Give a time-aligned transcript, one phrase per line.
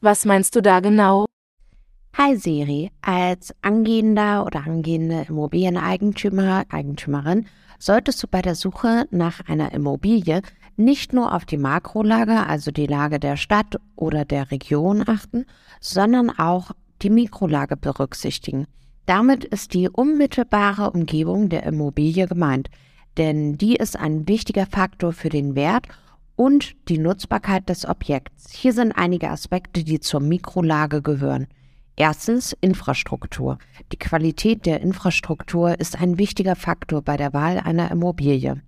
[0.00, 1.26] Was meinst du da genau?
[2.16, 7.46] Hi Siri, als angehender oder angehende Immobilieneigentümer, Eigentümerin,
[7.80, 10.42] solltest du bei der Suche nach einer Immobilie
[10.76, 15.46] nicht nur auf die Makrolage, also die Lage der Stadt oder der Region achten,
[15.80, 16.70] sondern auch
[17.02, 18.68] die Mikrolage berücksichtigen.
[19.06, 22.70] Damit ist die unmittelbare Umgebung der Immobilie gemeint,
[23.16, 25.88] denn die ist ein wichtiger Faktor für den Wert
[26.38, 28.52] und die Nutzbarkeit des Objekts.
[28.52, 31.48] Hier sind einige Aspekte, die zur Mikrolage gehören.
[31.96, 33.58] Erstens Infrastruktur.
[33.90, 38.62] Die Qualität der Infrastruktur ist ein wichtiger Faktor bei der Wahl einer Immobilie.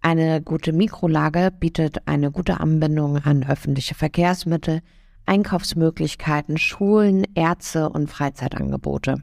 [0.00, 4.80] Eine gute Mikrolage bietet eine gute Anbindung an öffentliche Verkehrsmittel,
[5.24, 9.22] Einkaufsmöglichkeiten, Schulen, Ärzte und Freizeitangebote.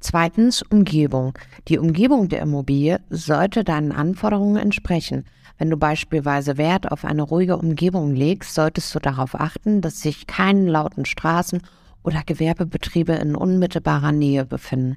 [0.00, 1.38] Zweitens Umgebung.
[1.68, 5.26] Die Umgebung der Immobilie sollte deinen Anforderungen entsprechen.
[5.58, 10.26] Wenn du beispielsweise Wert auf eine ruhige Umgebung legst, solltest du darauf achten, dass sich
[10.26, 11.60] keine lauten Straßen
[12.02, 14.96] oder Gewerbebetriebe in unmittelbarer Nähe befinden.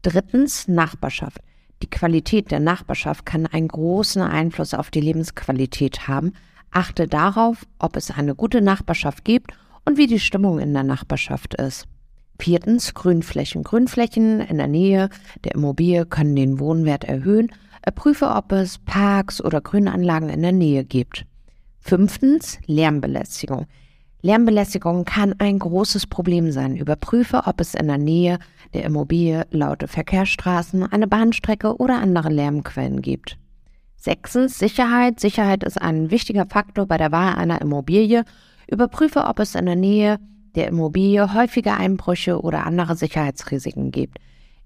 [0.00, 1.42] Drittens Nachbarschaft.
[1.82, 6.32] Die Qualität der Nachbarschaft kann einen großen Einfluss auf die Lebensqualität haben.
[6.70, 9.52] Achte darauf, ob es eine gute Nachbarschaft gibt
[9.84, 11.86] und wie die Stimmung in der Nachbarschaft ist.
[12.40, 13.62] Viertens Grünflächen.
[13.62, 15.10] Grünflächen in der Nähe
[15.44, 17.50] der Immobilie können den Wohnwert erhöhen.
[17.94, 21.26] Prüfe, ob es Parks oder Grünanlagen in der Nähe gibt.
[21.80, 23.66] Fünftens Lärmbelästigung.
[24.22, 26.76] Lärmbelästigung kann ein großes Problem sein.
[26.76, 28.38] Überprüfe, ob es in der Nähe
[28.74, 33.38] der Immobilie laute Verkehrsstraßen, eine Bahnstrecke oder andere Lärmquellen gibt.
[33.96, 35.20] Sechstens Sicherheit.
[35.20, 38.24] Sicherheit ist ein wichtiger Faktor bei der Wahl einer Immobilie.
[38.70, 40.18] Überprüfe, ob es in der Nähe
[40.56, 44.18] der Immobilie häufige Einbrüche oder andere Sicherheitsrisiken gibt.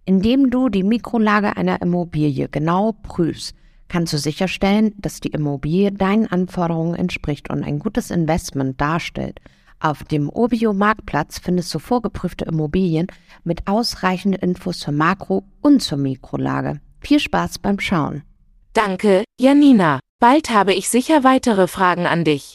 [0.05, 3.55] Indem du die Mikrolage einer Immobilie genau prüfst,
[3.89, 9.41] kannst du sicherstellen, dass die Immobilie deinen Anforderungen entspricht und ein gutes Investment darstellt.
[9.81, 13.07] Auf dem Urbio-Marktplatz findest du vorgeprüfte Immobilien
[13.45, 16.81] mit ausreichenden Infos zur Makro- und zur Mikrolage.
[17.01, 18.23] Viel Spaß beim Schauen.
[18.73, 20.01] Danke, Janina.
[20.21, 22.55] Bald habe ich sicher weitere Fragen an dich.